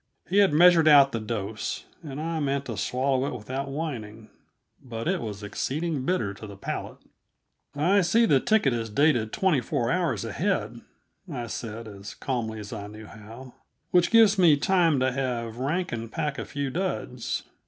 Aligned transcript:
He 0.27 0.37
had 0.39 0.51
measured 0.51 0.87
out 0.87 1.11
the 1.11 1.19
dose, 1.19 1.85
and 2.01 2.19
I 2.19 2.39
meant 2.39 2.65
to 2.65 2.75
swallow 2.75 3.27
it 3.27 3.35
without 3.37 3.67
whining 3.69 4.31
but 4.83 5.07
it 5.07 5.21
was 5.21 5.43
exceeding 5.43 6.05
bitter 6.07 6.33
to 6.33 6.47
the 6.47 6.57
palate! 6.57 6.97
"I 7.75 8.01
see 8.01 8.25
the 8.25 8.39
ticket 8.39 8.73
is 8.73 8.89
dated 8.89 9.31
twenty 9.31 9.61
four 9.61 9.91
hours 9.91 10.25
ahead," 10.25 10.81
I 11.31 11.45
said 11.45 11.87
as 11.87 12.15
calmly 12.15 12.59
as 12.59 12.73
I 12.73 12.87
knew 12.87 13.05
how, 13.05 13.53
"which 13.91 14.09
gives 14.09 14.39
me 14.39 14.57
time 14.57 14.99
to 15.01 15.11
have 15.11 15.57
Rankin 15.57 16.09
pack 16.09 16.39
a 16.39 16.45
few 16.45 16.71
duds. 16.71 17.43